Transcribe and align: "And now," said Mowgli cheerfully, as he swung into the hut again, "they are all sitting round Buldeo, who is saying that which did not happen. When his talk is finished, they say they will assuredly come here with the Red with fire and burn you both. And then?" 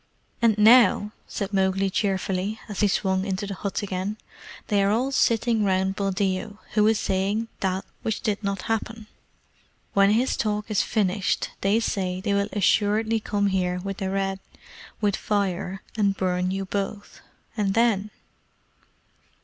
"And 0.41 0.57
now," 0.57 1.11
said 1.27 1.53
Mowgli 1.53 1.91
cheerfully, 1.91 2.59
as 2.67 2.79
he 2.79 2.87
swung 2.87 3.23
into 3.23 3.45
the 3.45 3.53
hut 3.53 3.83
again, 3.83 4.17
"they 4.65 4.81
are 4.81 4.89
all 4.89 5.11
sitting 5.11 5.63
round 5.63 5.95
Buldeo, 5.95 6.57
who 6.73 6.87
is 6.87 6.99
saying 6.99 7.49
that 7.59 7.85
which 8.01 8.21
did 8.21 8.43
not 8.43 8.63
happen. 8.63 9.05
When 9.93 10.09
his 10.09 10.35
talk 10.35 10.71
is 10.71 10.81
finished, 10.81 11.51
they 11.61 11.79
say 11.79 12.19
they 12.19 12.33
will 12.33 12.49
assuredly 12.51 13.19
come 13.19 13.45
here 13.45 13.77
with 13.79 13.97
the 13.97 14.09
Red 14.09 14.39
with 15.01 15.15
fire 15.15 15.83
and 15.95 16.17
burn 16.17 16.49
you 16.49 16.65
both. 16.65 17.21
And 17.55 17.75
then?" 17.75 18.09